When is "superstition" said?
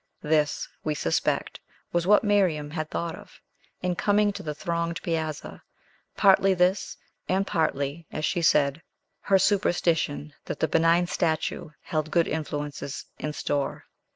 9.37-10.33